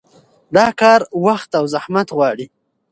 دا 0.55 0.67
کار 0.79 1.01
وخت 1.25 1.49
او 1.59 1.65
زحمت 1.73 2.07
غواړي. 2.17 2.45